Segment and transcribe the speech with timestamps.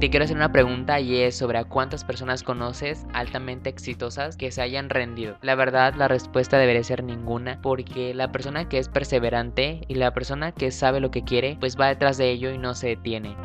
[0.00, 4.50] te quiero hacer una pregunta y es sobre a cuántas personas conoces altamente exitosas que
[4.50, 5.36] se hayan rendido.
[5.42, 10.14] La verdad, la respuesta debería ser ninguna, porque la persona que es perseverante y la
[10.14, 13.36] persona que sabe lo que quiere, pues va detrás de ello y no se detiene.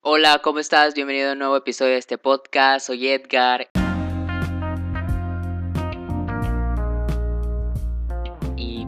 [0.00, 0.94] Hola, ¿cómo estás?
[0.94, 2.86] Bienvenido a un nuevo episodio de este podcast.
[2.86, 3.68] Soy Edgar.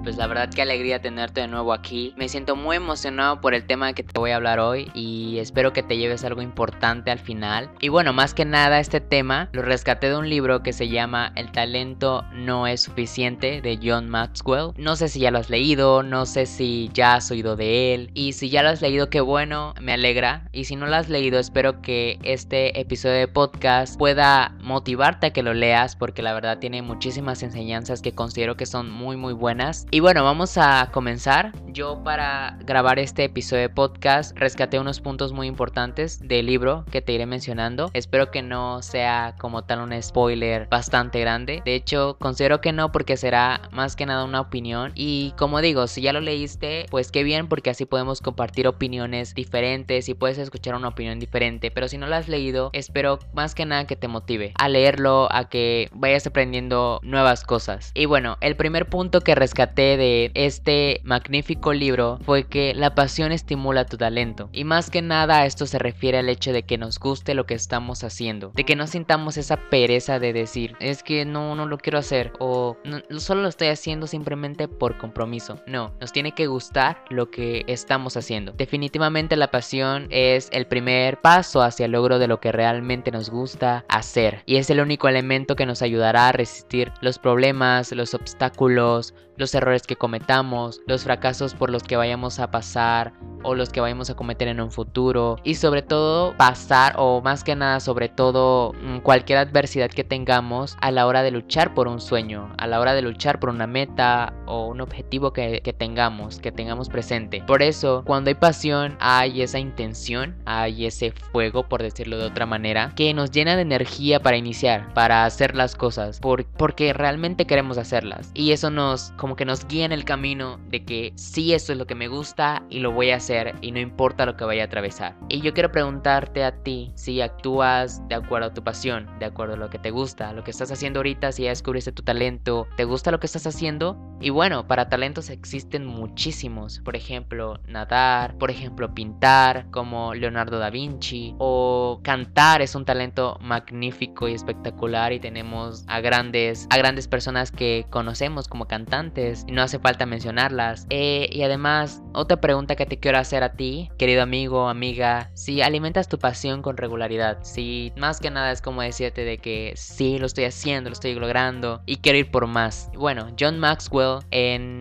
[0.05, 2.13] Pues la verdad qué alegría tenerte de nuevo aquí.
[2.17, 5.73] Me siento muy emocionado por el tema que te voy a hablar hoy y espero
[5.73, 7.71] que te lleves algo importante al final.
[7.81, 11.33] Y bueno, más que nada este tema lo rescaté de un libro que se llama
[11.37, 14.73] El talento no es suficiente de John Maxwell.
[14.77, 18.11] No sé si ya lo has leído, no sé si ya has oído de él
[18.13, 20.49] y si ya lo has leído qué bueno, me alegra.
[20.53, 25.33] Y si no lo has leído espero que este episodio de podcast pueda motivarte a
[25.33, 29.33] que lo leas porque la verdad tiene muchísimas enseñanzas que considero que son muy muy
[29.33, 31.53] buenas y bueno, vamos a comenzar.
[31.69, 37.01] Yo para grabar este episodio de podcast rescaté unos puntos muy importantes del libro que
[37.01, 37.91] te iré mencionando.
[37.93, 41.63] Espero que no sea como tal un spoiler bastante grande.
[41.65, 44.91] De hecho, considero que no porque será más que nada una opinión.
[44.97, 49.33] Y como digo, si ya lo leíste, pues qué bien porque así podemos compartir opiniones
[49.37, 51.71] diferentes y puedes escuchar una opinión diferente.
[51.71, 55.29] Pero si no lo has leído, espero más que nada que te motive a leerlo,
[55.31, 57.93] a que vayas aprendiendo nuevas cosas.
[57.95, 63.33] Y bueno, el primer punto que rescaté de este magnífico libro fue que la pasión
[63.33, 64.49] estimula tu talento.
[64.53, 67.55] Y más que nada esto se refiere al hecho de que nos guste lo que
[67.55, 68.51] estamos haciendo.
[68.55, 72.33] De que no sintamos esa pereza de decir, es que no, no lo quiero hacer.
[72.39, 72.77] O
[73.19, 75.61] solo lo estoy haciendo simplemente por compromiso.
[75.67, 78.53] No, nos tiene que gustar lo que estamos haciendo.
[78.53, 83.31] Definitivamente la pasión es el primer paso hacia el logro de lo que realmente nos
[83.31, 84.43] gusta hacer.
[84.47, 89.55] Y es el único elemento que nos ayudará a resistir los problemas, los obstáculos, los
[89.55, 94.11] errores que cometamos, los fracasos por los que vayamos a pasar o los que vayamos
[94.11, 98.73] a cometer en un futuro y sobre todo pasar o más que nada sobre todo
[98.73, 102.81] mm, cualquier adversidad que tengamos a la hora de luchar por un sueño, a la
[102.81, 107.43] hora de luchar por una meta o un objetivo que, que tengamos, que tengamos presente.
[107.47, 112.47] Por eso, cuando hay pasión, hay esa intención, hay ese fuego, por decirlo de otra
[112.47, 117.47] manera, que nos llena de energía para iniciar, para hacer las cosas, por, porque realmente
[117.47, 118.31] queremos hacerlas.
[118.35, 121.79] Y eso nos como que nos guía en el camino de que sí, esto es
[121.79, 124.65] lo que me gusta y lo voy a hacer y no importa lo que vaya
[124.65, 125.17] a atravesar.
[125.31, 129.55] Y yo quiero preguntarte a ti si actúas de acuerdo a tu pasión, de acuerdo
[129.55, 132.67] a lo que te gusta, lo que estás haciendo ahorita, si ya descubriste tu talento,
[132.77, 133.97] ¿te gusta lo que estás haciendo?
[134.21, 140.69] Y bueno, para talentos existen muchísimos, por ejemplo, nadar, por ejemplo, pintar, como Leonardo da
[140.69, 147.09] Vinci, o cantar es un talento magnífico y espectacular y tenemos a grandes, a grandes
[147.09, 150.87] personas que conocemos como cantantes y no hace falta mencionarlas.
[150.91, 155.63] Eh, y además, otra pregunta que te quiero hacer a ti, querido amigo, amiga, si
[155.63, 160.19] alimentas tu pasión con regularidad, si más que nada es como decirte de que sí,
[160.19, 162.91] lo estoy haciendo, lo estoy logrando y quiero ir por más.
[162.95, 164.21] Bueno, John Maxwell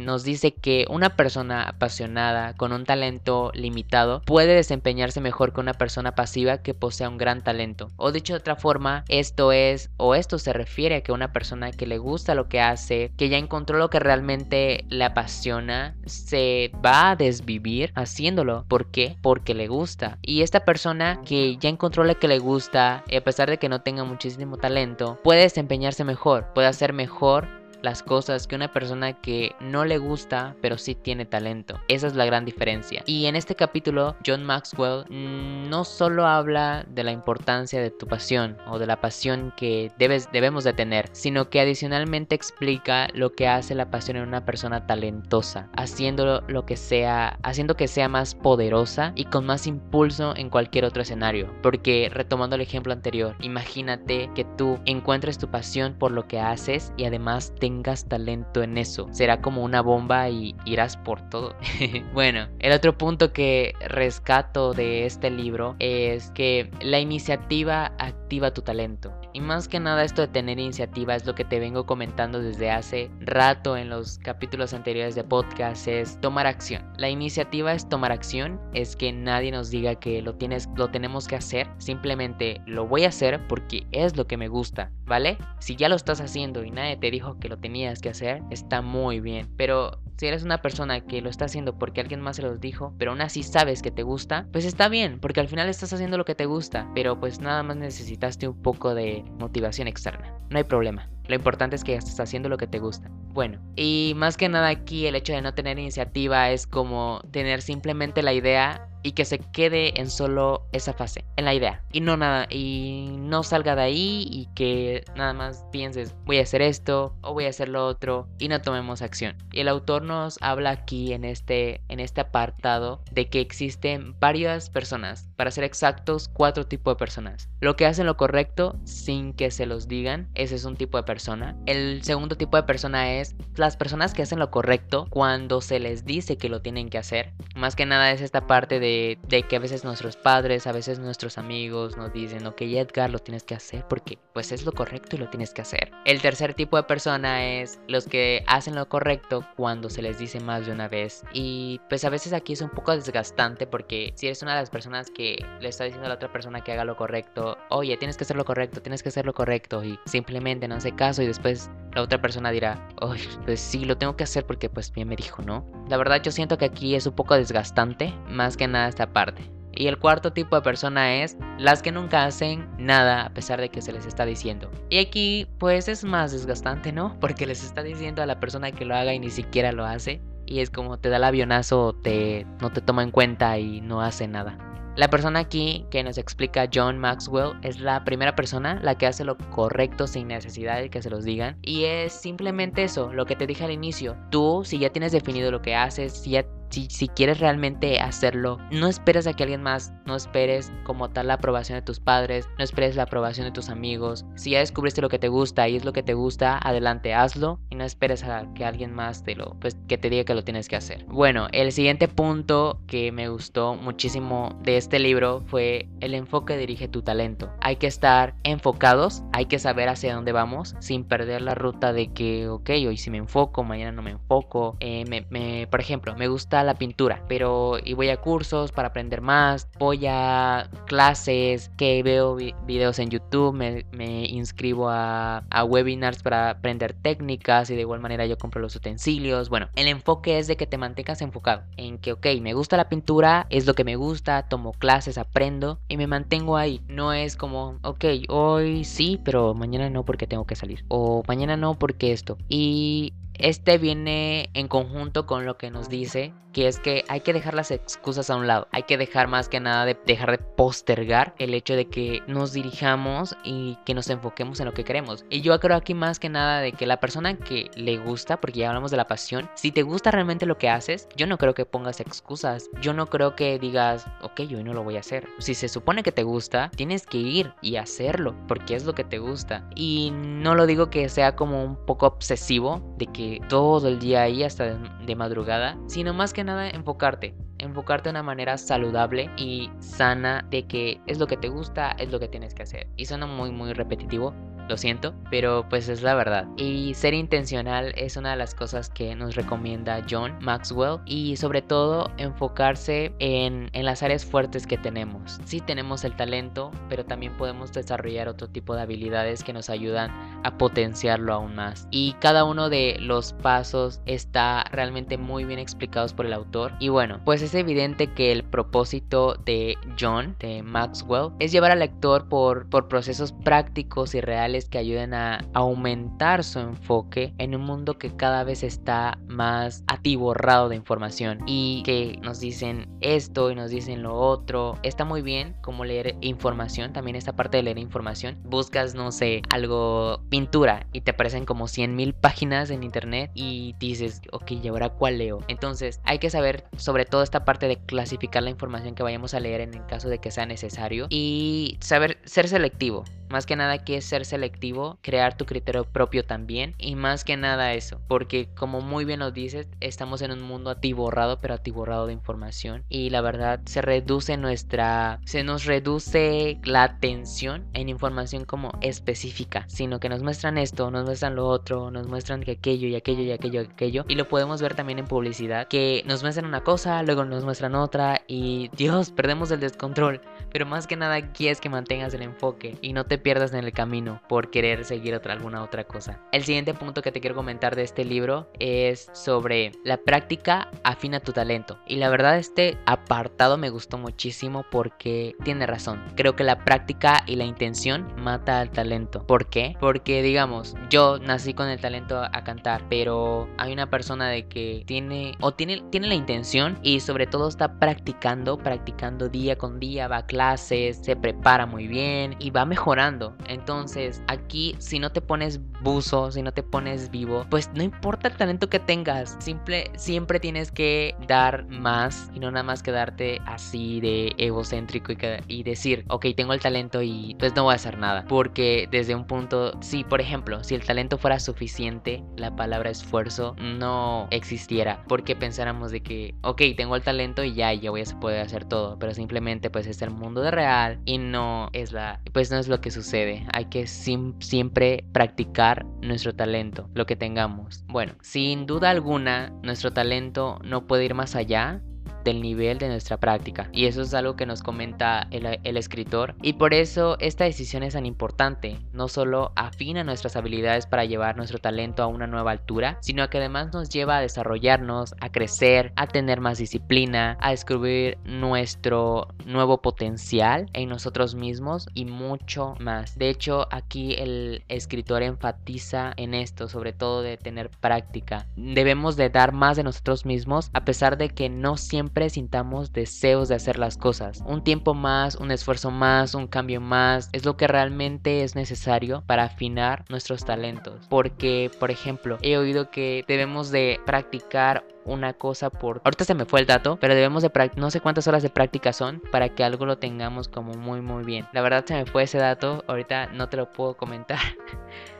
[0.05, 5.73] nos dice que una persona apasionada con un talento limitado puede desempeñarse mejor que una
[5.73, 7.91] persona pasiva que posea un gran talento.
[7.97, 11.71] O dicho de otra forma, esto es o esto se refiere a que una persona
[11.71, 15.95] que le gusta lo que hace, que ya encontró lo que realmente realmente le apasiona
[16.05, 18.63] se va a desvivir haciéndolo.
[18.69, 19.17] ¿Por qué?
[19.21, 20.17] Porque le gusta.
[20.21, 23.67] Y esta persona que ya encontró lo que le gusta, y a pesar de que
[23.67, 29.13] no tenga muchísimo talento, puede desempeñarse mejor, puede hacer mejor las cosas que una persona
[29.13, 31.79] que no le gusta pero sí tiene talento.
[31.87, 33.03] Esa es la gran diferencia.
[33.05, 38.07] Y en este capítulo John Maxwell mm, no solo habla de la importancia de tu
[38.07, 43.33] pasión o de la pasión que debes, debemos de tener, sino que adicionalmente explica lo
[43.33, 48.07] que hace la pasión en una persona talentosa, haciendo lo que sea, haciendo que sea
[48.07, 51.53] más poderosa y con más impulso en cualquier otro escenario.
[51.61, 56.93] Porque retomando el ejemplo anterior, imagínate que tú encuentres tu pasión por lo que haces
[56.97, 59.07] y además te tengas talento en eso.
[59.11, 61.55] Será como una bomba y irás por todo.
[62.13, 68.61] bueno, el otro punto que rescato de este libro es que la iniciativa activa tu
[68.61, 69.11] talento.
[69.33, 72.69] Y más que nada esto de tener iniciativa es lo que te vengo comentando desde
[72.69, 76.85] hace rato en los capítulos anteriores de podcast, es tomar acción.
[76.97, 81.27] La iniciativa es tomar acción, es que nadie nos diga que lo tienes lo tenemos
[81.27, 85.39] que hacer, simplemente lo voy a hacer porque es lo que me gusta, ¿vale?
[85.57, 88.81] Si ya lo estás haciendo y nadie te dijo que lo tenías que hacer, está
[88.81, 89.49] muy bien.
[89.57, 92.93] Pero si eres una persona que lo está haciendo porque alguien más se lo dijo,
[92.99, 96.17] pero aún así sabes que te gusta, pues está bien, porque al final estás haciendo
[96.17, 100.37] lo que te gusta, pero pues nada más necesitaste un poco de motivación externa.
[100.49, 101.09] No hay problema.
[101.27, 103.09] Lo importante es que estás haciendo lo que te gusta.
[103.29, 107.61] Bueno, y más que nada aquí el hecho de no tener iniciativa es como tener
[107.61, 112.01] simplemente la idea y que se quede en solo esa fase, en la idea y
[112.01, 116.61] no nada y no salga de ahí y que nada más pienses voy a hacer
[116.61, 119.35] esto o voy a hacer lo otro y no tomemos acción.
[119.51, 124.69] Y el autor nos habla aquí en este en este apartado de que existen varias
[124.69, 127.49] personas, para ser exactos, cuatro tipos de personas.
[127.59, 131.03] Lo que hacen lo correcto sin que se los digan, ese es un tipo de
[131.03, 131.57] persona.
[131.65, 136.05] El segundo tipo de persona es las personas que hacen lo correcto cuando se les
[136.05, 137.33] dice que lo tienen que hacer.
[137.57, 139.19] Más que nada es esta parte de,
[139.49, 143.43] que a veces nuestros padres, a veces nuestros amigos nos dicen, ok Edgar, lo tienes
[143.43, 145.91] que hacer porque pues es lo correcto y lo tienes que hacer.
[146.05, 150.39] El tercer tipo de persona es los que hacen lo correcto cuando se les dice
[150.39, 151.25] más de una vez.
[151.33, 154.69] Y pues a veces aquí es un poco desgastante porque si eres una de las
[154.69, 158.17] personas que le está diciendo a la otra persona que haga lo correcto, oye, tienes
[158.17, 161.27] que hacer lo correcto, tienes que hacer lo correcto y simplemente no hace caso y
[161.27, 165.07] después la otra persona dirá, oye, pues sí, lo tengo que hacer porque pues bien
[165.07, 165.65] me dijo, ¿no?
[165.87, 169.49] La verdad yo siento que aquí es un poco desgastante, más que nada esta parte.
[169.75, 173.69] Y el cuarto tipo de persona es las que nunca hacen nada a pesar de
[173.69, 174.69] que se les está diciendo.
[174.89, 177.17] Y aquí pues es más desgastante, ¿no?
[177.19, 180.21] Porque les está diciendo a la persona que lo haga y ni siquiera lo hace.
[180.45, 184.01] Y es como te da el avionazo, te, no te toma en cuenta y no
[184.01, 184.57] hace nada.
[184.95, 189.25] La persona aquí que nos explica John Maxwell es la primera persona la que hace
[189.25, 191.57] lo correcto sin necesidad de que se los digan.
[191.63, 194.15] Y es simplemente eso, lo que te dije al inicio.
[194.29, 198.87] Tú, si ya tienes definido lo que haces, si ya si, quieres realmente hacerlo, no
[198.87, 202.63] esperes a que alguien más, no esperes como tal la aprobación de tus padres, no
[202.63, 204.25] esperes la aprobación de tus amigos.
[204.35, 207.59] Si ya descubriste lo que te gusta y es lo que te gusta, adelante, hazlo
[207.69, 210.43] y no esperes a que alguien más te lo, pues que te diga que lo
[210.43, 211.05] tienes que hacer.
[211.05, 216.87] Bueno, el siguiente punto que me gustó muchísimo de este libro fue el enfoque dirige
[216.87, 217.51] tu talento.
[217.61, 222.11] Hay que estar enfocados, hay que saber hacia dónde vamos sin perder la ruta de
[222.13, 224.77] que, ok, hoy sí me enfoco, mañana no me enfoco.
[224.79, 229.21] Eh, me, por ejemplo, me gusta la pintura, pero y voy a cursos para aprender
[229.21, 236.93] más, voy a clases, que veo videos en YouTube, me, inscribo a, webinars para aprender
[236.93, 239.49] técnicas y de igual manera yo compro los utensilios.
[239.49, 242.89] Bueno, el enfoque es de que te mantengas enfocado en que, ok, me gusta la
[242.89, 246.81] pintura, es lo que me gusta, tomo clases, aprendo y me mantengo ahí.
[246.87, 250.83] No es como, ok, hoy sí, pero mañana no porque tengo que salir.
[250.87, 252.37] O mañana no porque esto.
[252.49, 257.33] Y este viene en conjunto con lo que nos dice que es que hay que
[257.33, 260.37] dejar las excusas a un lado, hay que dejar más que nada de dejar de
[260.37, 265.25] postergar el hecho de que nos dirijamos y que nos enfoquemos en lo que queremos.
[265.29, 268.59] Y yo creo aquí más que nada de que la persona que le gusta, porque
[268.59, 271.55] ya hablamos de la pasión, si te gusta realmente lo que haces, yo no creo
[271.55, 275.27] que pongas excusas, yo no creo que digas, ok, hoy no lo voy a hacer.
[275.39, 279.03] Si se supone que te gusta, tienes que ir y hacerlo, porque es lo que
[279.03, 279.67] te gusta.
[279.75, 284.23] Y no lo digo que sea como un poco obsesivo, de que todo el día
[284.23, 289.69] ahí hasta de madrugada, sino más que nada enfocarte, enfocarte de una manera saludable y
[289.79, 292.87] sana de que es lo que te gusta, es lo que tienes que hacer.
[292.97, 294.33] Y suena muy muy repetitivo,
[294.67, 296.47] lo siento, pero pues es la verdad.
[296.57, 301.61] Y ser intencional es una de las cosas que nos recomienda John Maxwell y sobre
[301.61, 305.39] todo enfocarse en, en las áreas fuertes que tenemos.
[305.45, 310.11] Sí tenemos el talento, pero también podemos desarrollar otro tipo de habilidades que nos ayudan
[310.43, 311.87] a potenciarlo aún más.
[311.91, 316.73] Y cada uno de los pasos está realmente muy bien explicados por el autor.
[316.79, 321.79] Y bueno, pues es evidente que el propósito de John, de Maxwell, es llevar al
[321.79, 327.61] lector por, por procesos prácticos y reales que ayuden a aumentar su enfoque en un
[327.61, 333.55] mundo que cada vez está más atiborrado de información y que nos dicen esto y
[333.55, 334.77] nos dicen lo otro.
[334.83, 338.37] Está muy bien como leer información, también esta parte de leer información.
[338.43, 343.75] Buscas, no sé, algo, pintura y te aparecen como 100 mil páginas en internet y
[343.79, 345.39] dices, ok, ¿y ahora cuál leo?
[345.47, 349.39] Entonces hay que saber sobre todo esta parte de clasificar la información que vayamos a
[349.39, 353.03] leer en el caso de que sea necesario y saber ser selectivo.
[353.33, 357.35] Más que nada que es ser selectivo, crear tu criterio propio también y más que
[357.35, 362.05] nada eso, porque como muy bien lo dices, estamos en un mundo atiborrado, pero atiborrado
[362.05, 368.45] de información y la verdad se reduce nuestra, se nos reduce la atención en información
[368.45, 372.87] como específica, sino que nos muestran esto, nos muestran lo otro, nos muestran que aquello
[372.87, 376.21] y aquello y aquello y aquello y lo podemos ver también en publicidad, que nos
[376.21, 380.21] muestran una cosa, luego nos muestran otra y Dios, perdemos el descontrol,
[380.51, 383.63] pero más que nada aquí es que mantengas el enfoque y no te pierdas en
[383.63, 386.19] el camino por querer seguir otra, alguna otra cosa.
[386.31, 391.19] El siguiente punto que te quiero comentar de este libro es sobre la práctica afina
[391.19, 391.79] tu talento.
[391.87, 396.03] Y la verdad este apartado me gustó muchísimo porque tiene razón.
[396.15, 399.25] Creo que la práctica y la intención mata al talento.
[399.25, 399.75] ¿Por qué?
[399.79, 404.83] Porque digamos, yo nací con el talento a cantar, pero hay una persona de que
[404.85, 410.07] tiene o tiene, tiene la intención y sobre todo está practicando, practicando día con día,
[410.07, 413.02] va a clases, se prepara muy bien y va mejorando.
[413.47, 418.29] Entonces aquí si no te pones buzo, si no te pones vivo, pues no importa
[418.29, 423.41] el talento que tengas, simple, siempre tienes que dar más y no nada más quedarte
[423.45, 425.17] así de egocéntrico y,
[425.47, 428.25] y decir, ok, tengo el talento y pues no voy a hacer nada.
[428.27, 433.55] Porque desde un punto, si por ejemplo, si el talento fuera suficiente, la palabra esfuerzo
[433.59, 435.03] no existiera.
[435.07, 438.65] Porque pensáramos de que, ok, tengo el talento y ya, ya voy a poder hacer
[438.65, 438.97] todo.
[438.97, 442.67] Pero simplemente pues es el mundo de real y no es la, pues no es
[442.67, 443.45] lo que sucede.
[443.53, 447.83] Hay que siempre practicar nuestro talento, lo que tengamos.
[447.87, 451.81] Bueno, sin duda alguna, nuestro talento no puede ir más allá
[452.23, 453.69] del nivel de nuestra práctica.
[453.71, 456.35] Y eso es algo que nos comenta el, escritor.
[456.41, 458.79] Y por eso esta decisión es tan importante.
[458.91, 463.39] No solo afina nuestras habilidades para llevar nuestro talento a una nueva altura, sino que
[463.39, 469.81] además nos lleva a desarrollarnos, a crecer, a tener más disciplina, a descubrir nuestro nuevo
[469.81, 473.17] potencial en nosotros mismos y mucho más.
[473.17, 478.47] De hecho, aquí el escritor enfatiza en esto, sobre todo de tener práctica.
[478.55, 483.49] Debemos de dar más de nosotros mismos a pesar de que no siempre sintamos deseos
[483.49, 484.43] de hacer las cosas.
[484.45, 489.23] Un tiempo más, un esfuerzo más, un cambio más, es lo que realmente es necesario
[489.25, 491.07] para afinar nuestros talentos.
[491.09, 496.01] Porque, por ejemplo, he oído que debemos de practicar una cosa por...
[496.03, 498.93] Ahorita se me fue el dato, pero debemos de no sé cuántas horas de práctica
[498.93, 501.45] son para que algo lo tengamos como muy muy bien.
[501.51, 504.39] La verdad se me fue ese dato, ahorita no te lo puedo comentar.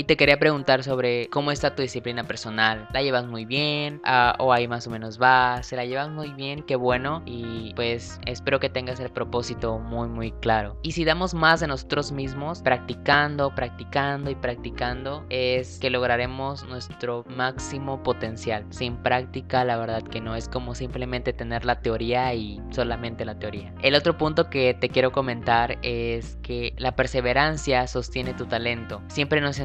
[0.00, 2.88] Y te quería preguntar sobre cómo está tu disciplina personal.
[2.94, 4.00] ¿La llevas muy bien?
[4.02, 5.62] Ah, ¿O ahí más o menos va?
[5.62, 6.62] ¿Se la llevas muy bien?
[6.62, 7.22] Qué bueno.
[7.26, 10.78] Y pues espero que tengas el propósito muy muy claro.
[10.82, 17.26] Y si damos más de nosotros mismos, practicando, practicando y practicando, es que lograremos nuestro
[17.28, 18.64] máximo potencial.
[18.70, 20.34] Sin práctica, la verdad que no.
[20.34, 23.74] Es como simplemente tener la teoría y solamente la teoría.
[23.82, 29.02] El otro punto que te quiero comentar es que la perseverancia sostiene tu talento.
[29.08, 29.58] Siempre nos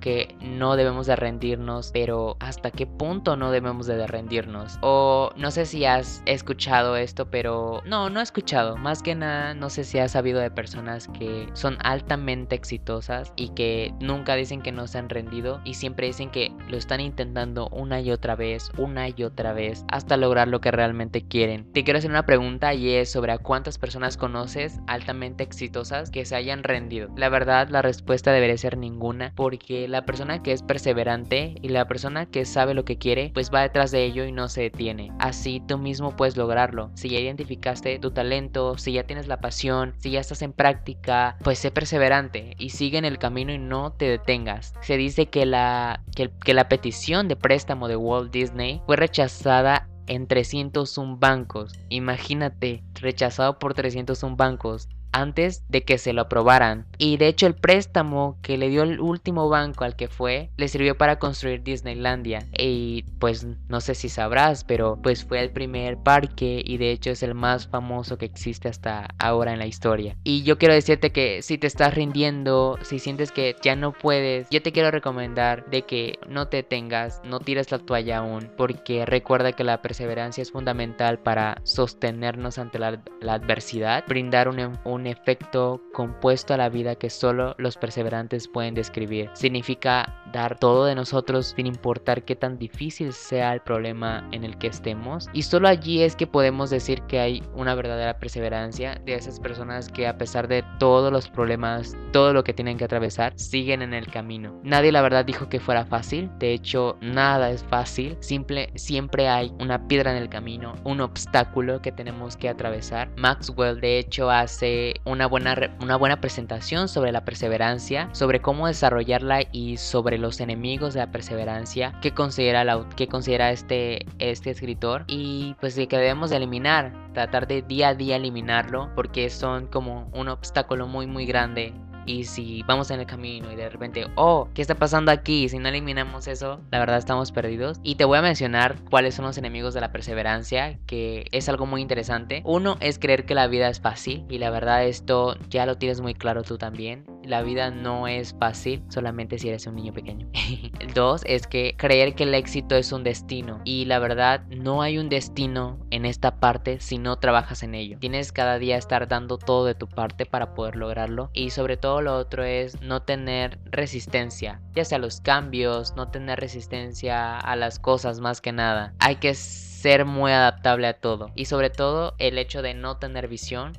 [0.00, 4.78] que no debemos de rendirnos, pero ¿hasta qué punto no debemos de rendirnos?
[4.82, 8.76] O no sé si has escuchado esto, pero no, no he escuchado.
[8.76, 13.48] Más que nada, no sé si has sabido de personas que son altamente exitosas y
[13.50, 17.68] que nunca dicen que no se han rendido y siempre dicen que lo están intentando
[17.70, 21.72] una y otra vez, una y otra vez, hasta lograr lo que realmente quieren.
[21.72, 26.24] Te quiero hacer una pregunta y es sobre a cuántas personas conoces altamente exitosas que
[26.24, 27.08] se hayan rendido.
[27.16, 31.68] La verdad, la respuesta debería ser ninguna porque que la persona que es perseverante y
[31.68, 34.62] la persona que sabe lo que quiere, pues va detrás de ello y no se
[34.62, 35.10] detiene.
[35.18, 36.90] Así tú mismo puedes lograrlo.
[36.94, 41.36] Si ya identificaste tu talento, si ya tienes la pasión, si ya estás en práctica,
[41.42, 44.74] pues sé perseverante y sigue en el camino y no te detengas.
[44.80, 49.88] Se dice que la, que, que la petición de préstamo de Walt Disney fue rechazada
[50.06, 51.72] en 301 bancos.
[51.88, 56.86] Imagínate, rechazado por 301 bancos antes de que se lo aprobaran.
[56.98, 60.68] Y de hecho el préstamo que le dio el último banco al que fue le
[60.68, 62.40] sirvió para construir Disneylandia.
[62.58, 67.10] Y pues no sé si sabrás, pero pues fue el primer parque y de hecho
[67.10, 70.16] es el más famoso que existe hasta ahora en la historia.
[70.24, 74.48] Y yo quiero decirte que si te estás rindiendo, si sientes que ya no puedes,
[74.50, 79.06] yo te quiero recomendar de que no te tengas, no tires la toalla aún, porque
[79.06, 85.82] recuerda que la perseverancia es fundamental para sostenernos ante la, adversidad, brindar un, un efecto
[85.92, 89.30] compuesto a la vida que solo los perseverantes pueden describir.
[89.34, 94.58] Significa dar todo de nosotros sin importar qué tan difícil sea el problema en el
[94.58, 95.28] que estemos.
[95.32, 99.88] Y solo allí es que podemos decir que hay una verdadera perseverancia de esas personas
[99.88, 103.94] que a pesar de todos los problemas, todo lo que tienen que atravesar, siguen en
[103.94, 104.60] el camino.
[104.64, 106.30] Nadie la verdad dijo que fuera fácil.
[106.38, 108.16] De hecho, nada es fácil.
[108.20, 113.10] Simple, siempre hay una piedra en el camino, un obstáculo que tenemos que atravesar.
[113.16, 119.42] Maxwell de hecho hace una buena, una buena presentación sobre la perseverancia, sobre cómo desarrollarla
[119.52, 122.64] y sobre los enemigos de la perseverancia que considera,
[122.96, 127.94] que considera este, este escritor y pues que debemos de eliminar, tratar de día a
[127.94, 131.74] día eliminarlo porque son como un obstáculo muy muy grande
[132.06, 135.48] y si vamos en el camino y de repente, oh, ¿qué está pasando aquí?
[135.48, 137.80] Si no eliminamos eso, la verdad estamos perdidos.
[137.82, 141.66] Y te voy a mencionar cuáles son los enemigos de la perseverancia, que es algo
[141.66, 142.42] muy interesante.
[142.44, 146.00] Uno es creer que la vida es fácil y la verdad esto ya lo tienes
[146.00, 150.28] muy claro tú también la vida no es fácil solamente si eres un niño pequeño.
[150.94, 154.98] dos es que creer que el éxito es un destino y la verdad no hay
[154.98, 157.98] un destino en esta parte si no trabajas en ello.
[157.98, 162.00] Tienes cada día estar dando todo de tu parte para poder lograrlo y sobre todo
[162.00, 167.78] lo otro es no tener resistencia, ya sea los cambios, no tener resistencia a las
[167.78, 168.94] cosas más que nada.
[168.98, 173.28] Hay que ser muy adaptable a todo y sobre todo el hecho de no tener
[173.28, 173.72] visión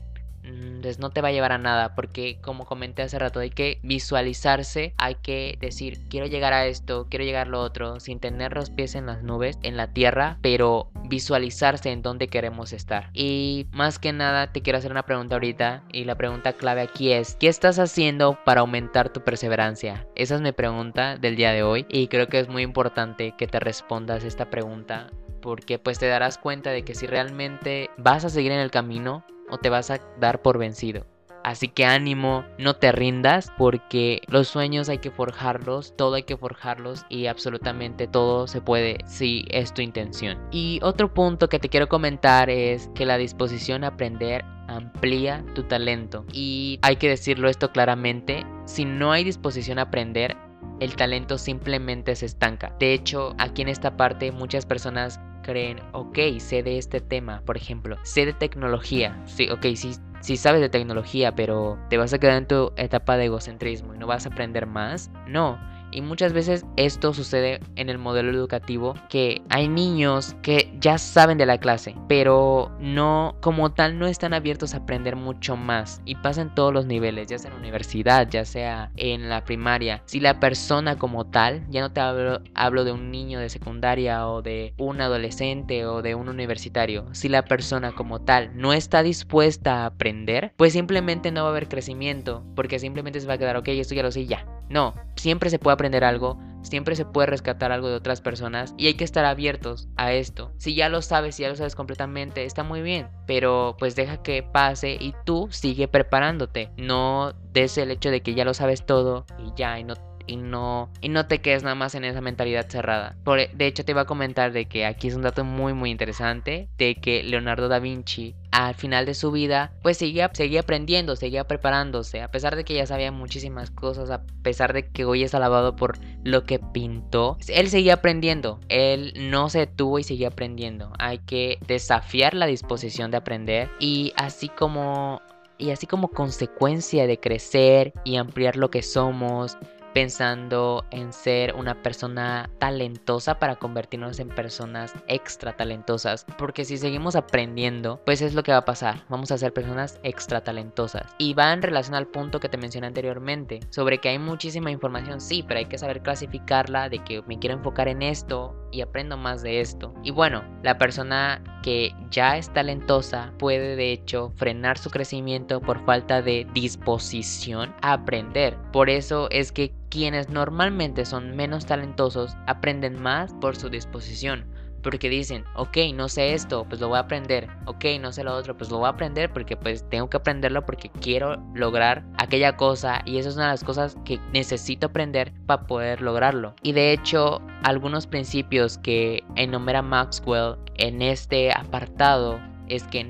[0.81, 3.79] pues no te va a llevar a nada porque como comenté hace rato hay que
[3.81, 8.53] visualizarse, hay que decir quiero llegar a esto, quiero llegar a lo otro sin tener
[8.53, 13.09] los pies en las nubes, en la tierra, pero visualizarse en dónde queremos estar.
[13.13, 17.11] Y más que nada te quiero hacer una pregunta ahorita y la pregunta clave aquí
[17.11, 20.07] es ¿qué estás haciendo para aumentar tu perseverancia?
[20.15, 23.47] Esa es mi pregunta del día de hoy y creo que es muy importante que
[23.47, 25.09] te respondas esta pregunta
[25.45, 29.23] porque pues te darás cuenta de que si realmente vas a seguir en el camino
[29.49, 31.05] o te vas a dar por vencido.
[31.43, 36.35] Así que ánimo, no te rindas porque los sueños hay que forjarlos, todo hay que
[36.35, 40.39] forjarlos y absolutamente todo se puede si es tu intención.
[40.49, 45.61] Y otro punto que te quiero comentar es que la disposición a aprender amplía tu
[45.61, 46.25] talento.
[46.33, 50.35] Y hay que decirlo esto claramente, si no hay disposición a aprender,
[50.79, 52.75] el talento simplemente se estanca.
[52.79, 57.55] De hecho, aquí en esta parte muchas personas creen, ok, sé de este tema, por
[57.55, 62.17] ejemplo, sé de tecnología, sí, ok, sí, sí sabes de tecnología, pero te vas a
[62.17, 65.11] quedar en tu etapa de egocentrismo y no vas a aprender más.
[65.27, 65.59] No,
[65.95, 71.37] y muchas veces esto sucede en el modelo educativo que hay niños que ya saben
[71.37, 76.15] de la clase, pero no como tal no están abiertos a aprender mucho más y
[76.15, 80.01] pasa en todos los niveles, ya sea en la universidad, ya sea en la primaria.
[80.05, 84.27] Si la persona como tal, ya no te hablo, hablo de un niño de secundaria
[84.27, 89.01] o de un adolescente o de un universitario, si la persona como tal no está
[89.01, 93.37] dispuesta a aprender, pues simplemente no va a haber crecimiento, porque simplemente se va a
[93.37, 94.45] quedar, ok, esto ya lo sé ya.
[94.67, 98.87] No, siempre se puede aprender algo, siempre se puede rescatar algo de otras personas y
[98.87, 100.51] hay que estar abiertos a esto.
[100.57, 104.23] Si ya lo sabes, si ya lo sabes completamente, está muy bien, pero pues deja
[104.23, 106.71] que pase y tú sigue preparándote.
[106.77, 109.93] No des el hecho de que ya lo sabes todo y ya y no
[110.27, 113.15] y no, y no te quedes nada más en esa mentalidad cerrada.
[113.23, 115.91] Por, de hecho, te iba a comentar de que aquí es un dato muy, muy
[115.91, 121.17] interesante, de que Leonardo da Vinci al final de su vida, pues seguía, seguía aprendiendo,
[121.17, 125.23] seguía preparándose, a pesar de que ya sabía muchísimas cosas, a pesar de que hoy
[125.23, 130.29] es alabado por lo que pintó, él seguía aprendiendo, él no se detuvo y seguía
[130.29, 130.93] aprendiendo.
[130.99, 135.21] Hay que desafiar la disposición de aprender y así como
[135.57, 139.57] y así como consecuencia de crecer y ampliar lo que somos,
[139.95, 146.25] pensando en ser una persona talentosa para convertirnos en personas extra talentosas.
[146.37, 149.05] Porque si seguimos aprendiendo, pues es lo que va a pasar.
[149.07, 151.15] Vamos a ser personas extra talentosas.
[151.17, 155.21] Y va en relación al punto que te mencioné anteriormente, sobre que hay muchísima información,
[155.21, 159.15] sí, pero hay que saber clasificarla de que me quiero enfocar en esto y aprendo
[159.15, 159.93] más de esto.
[160.03, 165.83] Y bueno, la persona que ya es talentosa puede de hecho frenar su crecimiento por
[165.85, 168.57] falta de disposición a aprender.
[168.73, 174.45] Por eso es que quienes normalmente son menos talentosos aprenden más por su disposición.
[174.85, 177.49] Porque dicen, ok, no sé esto, pues lo voy a aprender.
[177.65, 180.63] Ok, no sé lo otro, pues lo voy a aprender porque pues tengo que aprenderlo
[180.63, 183.01] porque quiero lograr aquella cosa.
[183.03, 186.53] Y esa es una de las cosas que necesito aprender para poder lograrlo.
[186.61, 193.03] Y de hecho, algunos principios que enumera Maxwell en este apartado es que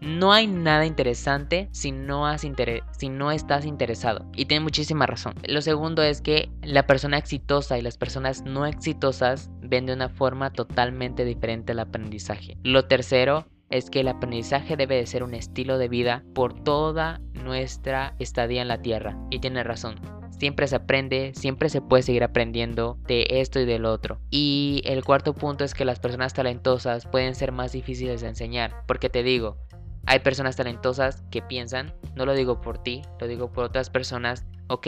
[0.00, 4.26] no hay nada interesante si no, has estás interesado.
[4.34, 5.34] Y tiene muchísima razón.
[5.46, 10.08] Lo segundo es que la persona exitosa y las personas no exitosas ven de una
[10.08, 12.56] forma totalmente diferente el aprendizaje.
[12.62, 17.20] Lo tercero es que el aprendizaje debe de ser un estilo de vida por toda
[17.34, 19.16] nuestra estadía en la Tierra.
[19.30, 19.96] Y tiene razón.
[20.40, 24.20] Siempre se aprende, siempre se puede seguir aprendiendo de esto y del otro.
[24.30, 28.84] Y el cuarto punto es que las personas talentosas pueden ser más difíciles de enseñar.
[28.86, 29.58] Porque te digo,
[30.06, 34.46] hay personas talentosas que piensan, no lo digo por ti, lo digo por otras personas,
[34.68, 34.86] ok,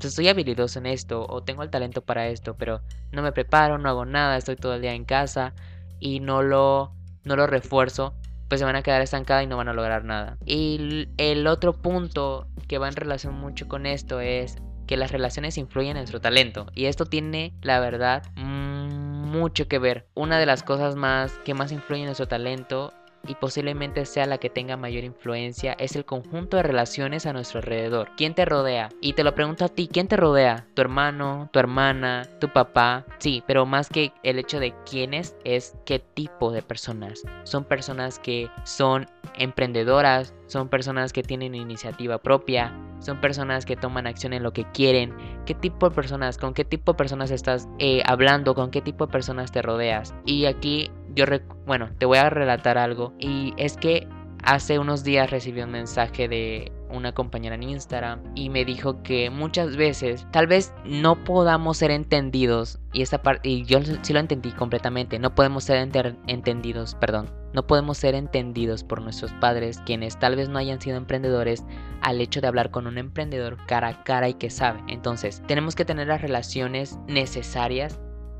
[0.00, 3.88] estoy habilidoso en esto o tengo el talento para esto, pero no me preparo, no
[3.88, 5.54] hago nada, estoy todo el día en casa
[5.98, 6.92] y no lo,
[7.24, 8.14] no lo refuerzo,
[8.48, 10.38] pues se van a quedar estancadas y no van a lograr nada.
[10.44, 15.56] Y el otro punto que va en relación mucho con esto es que las relaciones
[15.58, 20.06] influyen en nuestro talento y esto tiene, la verdad, mucho que ver.
[20.14, 22.92] Una de las cosas más que más influyen en nuestro talento
[23.26, 27.58] y posiblemente sea la que tenga mayor influencia es el conjunto de relaciones a nuestro
[27.58, 28.90] alrededor.¿ Quién te rodea?
[29.00, 30.66] Y te lo pregunto a ti, ¿quién te rodea?
[30.74, 31.48] ¿Tu hermano?
[31.52, 32.28] ¿Tu hermana?
[32.40, 33.04] ¿Tu papá?
[33.18, 37.22] Sí, pero más que el hecho de quiénes es qué tipo de personas.
[37.44, 39.06] Son personas que son
[39.38, 44.64] emprendedoras, son personas que tienen iniciativa propia, son personas que toman acción en lo que
[44.72, 45.14] quieren.
[45.46, 49.06] ¿Qué tipo de personas, con qué tipo de personas estás eh, hablando, con qué tipo
[49.06, 50.14] de personas te rodeas?
[50.24, 51.24] Y aquí yo,
[51.66, 53.14] bueno, te voy a relatar algo.
[53.18, 54.06] Y es que
[54.42, 59.30] hace unos días recibí un mensaje de una compañera en Instagram y me dijo que
[59.30, 64.20] muchas veces tal vez no podamos ser entendidos y esta parte y yo sí lo
[64.20, 65.88] entendí completamente, no podemos ser
[66.26, 70.96] entendidos, perdón, no podemos ser entendidos por nuestros padres quienes tal vez no hayan sido
[70.96, 71.64] emprendedores
[72.00, 74.80] al hecho de hablar con un emprendedor cara a cara y que sabe.
[74.88, 77.98] Entonces, tenemos que tener las relaciones necesarias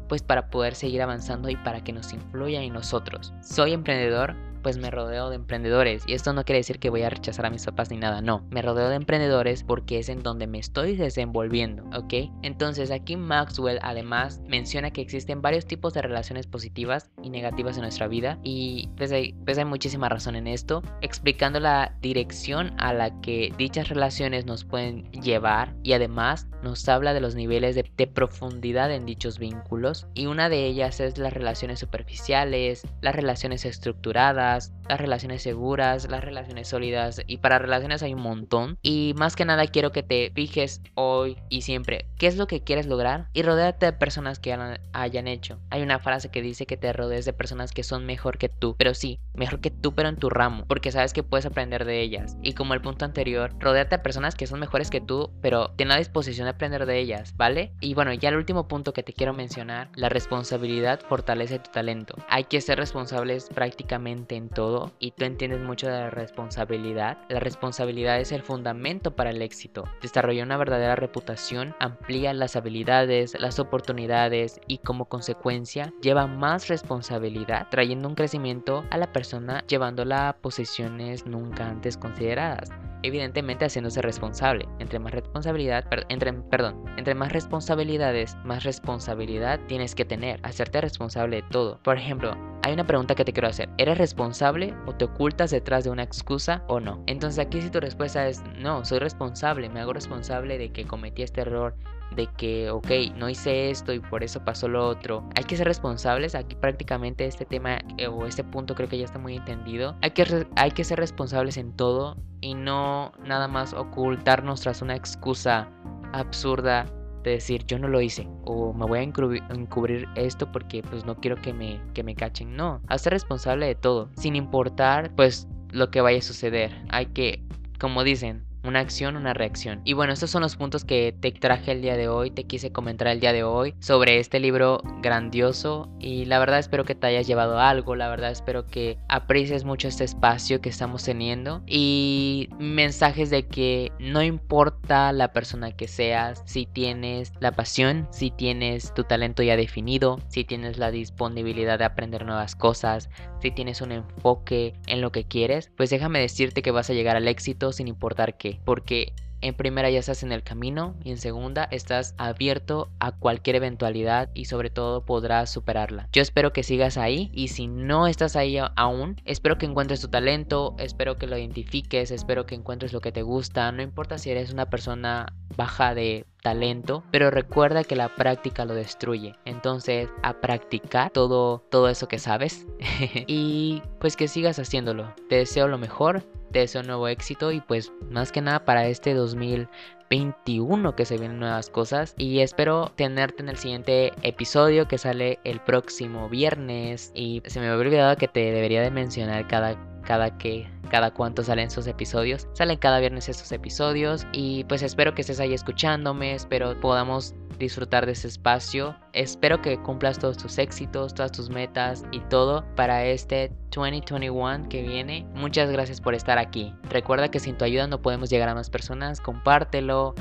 [0.08, 3.32] pues para poder seguir avanzando y para que nos influya en nosotros.
[3.42, 6.02] Soy emprendedor, pues me rodeo de emprendedores.
[6.08, 8.44] Y esto no quiere decir que voy a rechazar a mis papás ni nada, no.
[8.50, 12.30] Me rodeo de emprendedores porque es en donde me estoy desenvolviendo, ¿ok?
[12.42, 17.82] Entonces aquí Maxwell además menciona que existen varios tipos de relaciones positivas y negativas en
[17.82, 18.38] nuestra vida.
[18.42, 23.52] Y pues hay, pues hay muchísima razón en esto, explicando la dirección a la que
[23.58, 29.06] dichas relaciones nos pueden llevar y además nos habla de los niveles de, profundidad en
[29.06, 30.06] dichos vínculos.
[30.14, 36.24] Y una de ellas es las relaciones superficiales, las relaciones estructuradas, las relaciones seguras, las
[36.24, 38.78] relaciones sólidas y para relaciones hay un montón.
[38.82, 42.62] Y más que nada quiero que te fijes hoy y siempre qué es lo que
[42.62, 44.56] quieres lograr y rodeate de personas que
[44.92, 45.58] hayan hecho.
[45.70, 48.74] Hay una frase que dice que te rodees de personas que son mejor que tú,
[48.78, 52.00] pero sí, mejor que tú pero en tu ramo, porque sabes que puedes aprender de
[52.00, 52.36] ellas.
[52.42, 55.88] Y como el punto anterior, rodeate de personas que son mejores que tú, pero ten
[55.88, 57.72] la disposición de aprender de ellas, ¿vale?
[57.80, 62.16] Y bueno, ya el último punto que te quiero mencionar, la responsabilidad fortalece tu talento.
[62.28, 67.40] Hay que ser responsables prácticamente en todo y tú entiendes mucho de la responsabilidad, la
[67.40, 69.84] responsabilidad es el fundamento para el éxito.
[70.00, 77.68] Desarrollar una verdadera reputación amplía las habilidades, las oportunidades y como consecuencia lleva más responsabilidad,
[77.70, 82.70] trayendo un crecimiento a la persona llevándola a posiciones nunca antes consideradas
[83.04, 84.66] evidentemente haciéndose responsable.
[84.78, 91.48] Entre más responsabilidad, perdón, entre más responsabilidades, más responsabilidad tienes que tener, hacerte responsable de
[91.50, 91.78] todo.
[91.82, 93.68] Por ejemplo, hay una pregunta que te quiero hacer.
[93.76, 97.04] ¿Eres responsable o te ocultas detrás de una excusa o no?
[97.06, 101.22] Entonces aquí si tu respuesta es no, soy responsable, me hago responsable de que cometí
[101.22, 101.76] este error,
[102.14, 105.28] de que, ok, no hice esto y por eso pasó lo otro.
[105.36, 106.34] Hay que ser responsables.
[106.34, 109.96] Aquí prácticamente este tema eh, o este punto creo que ya está muy entendido.
[110.02, 114.94] Hay que, hay que ser responsables en todo y no nada más ocultarnos tras una
[114.94, 115.68] excusa
[116.12, 116.86] absurda
[117.24, 121.16] de decir yo no lo hice o me voy a encubrir, esto porque pues no
[121.16, 122.54] quiero que me, que me cachen.
[122.54, 126.70] No, a ser responsable de todo, sin importar pues lo que vaya a suceder.
[126.90, 127.42] Hay que,
[127.80, 129.80] como dicen, una acción, una reacción.
[129.84, 132.72] Y bueno, estos son los puntos que te traje el día de hoy, te quise
[132.72, 137.06] comentar el día de hoy sobre este libro grandioso y la verdad espero que te
[137.06, 142.48] hayas llevado algo, la verdad espero que aprecies mucho este espacio que estamos teniendo y
[142.58, 148.92] mensajes de que no importa la persona que seas, si tienes la pasión, si tienes
[148.94, 153.10] tu talento ya definido, si tienes la disponibilidad de aprender nuevas cosas,
[153.44, 157.14] si tienes un enfoque en lo que quieres, pues déjame decirte que vas a llegar
[157.14, 161.18] al éxito sin importar qué porque en primera ya estás en el camino y en
[161.18, 166.08] segunda estás abierto a cualquier eventualidad y sobre todo podrás superarla.
[166.10, 170.08] Yo espero que sigas ahí y si no estás ahí aún, espero que encuentres tu
[170.08, 174.30] talento, espero que lo identifiques, espero que encuentres lo que te gusta, no importa si
[174.30, 179.34] eres una persona baja de talento, pero recuerda que la práctica lo destruye.
[179.44, 182.66] Entonces, a practicar todo todo eso que sabes
[183.26, 185.14] y pues que sigas haciéndolo.
[185.28, 188.86] Te deseo lo mejor te deseo un nuevo éxito y pues más que nada para
[188.86, 194.96] este 2021 que se vienen nuevas cosas y espero tenerte en el siguiente episodio que
[194.96, 199.76] sale el próximo viernes y se me había olvidado que te debería de mencionar cada
[200.04, 202.46] cada que cada cuánto salen sus episodios.
[202.52, 208.06] Salen cada viernes estos episodios y pues espero que estés ahí escuchándome, espero podamos disfrutar
[208.06, 208.94] de ese espacio.
[209.12, 214.82] Espero que cumplas todos tus éxitos, todas tus metas y todo para este 2021 que
[214.82, 215.26] viene.
[215.34, 216.72] Muchas gracias por estar aquí.
[216.90, 219.20] Recuerda que sin tu ayuda no podemos llegar a más personas.
[219.20, 220.14] Compártelo.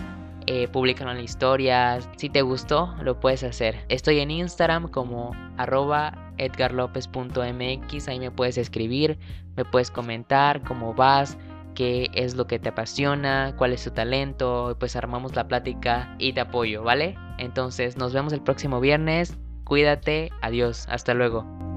[0.46, 2.10] Eh, en historias.
[2.18, 3.86] Si te gustó, lo puedes hacer.
[3.88, 8.08] Estoy en Instagram como arroba edgarlopez.mx.
[8.08, 9.18] Ahí me puedes escribir,
[9.56, 11.38] me puedes comentar cómo vas,
[11.76, 16.34] qué es lo que te apasiona, cuál es tu talento, pues armamos la plática y
[16.34, 17.16] te apoyo, ¿vale?
[17.38, 21.73] Entonces nos vemos el próximo viernes, cuídate, adiós, hasta luego.